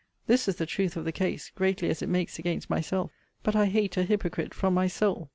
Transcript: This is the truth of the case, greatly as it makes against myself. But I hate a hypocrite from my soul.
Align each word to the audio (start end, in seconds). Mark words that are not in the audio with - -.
This 0.25 0.47
is 0.47 0.55
the 0.55 0.65
truth 0.65 0.97
of 0.97 1.05
the 1.05 1.11
case, 1.11 1.51
greatly 1.53 1.87
as 1.91 2.01
it 2.01 2.09
makes 2.09 2.39
against 2.39 2.71
myself. 2.71 3.11
But 3.43 3.55
I 3.55 3.67
hate 3.67 3.95
a 3.97 4.03
hypocrite 4.03 4.51
from 4.55 4.73
my 4.73 4.87
soul. 4.87 5.29